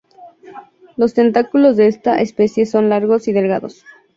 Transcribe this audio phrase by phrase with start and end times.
[0.97, 3.83] Los tentáculos de esta especie son largos y delgados.